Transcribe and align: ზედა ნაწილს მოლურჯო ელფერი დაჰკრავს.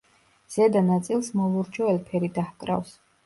ზედა 0.53 0.81
ნაწილს 0.87 1.29
მოლურჯო 1.41 1.91
ელფერი 1.91 2.31
დაჰკრავს. 2.39 2.99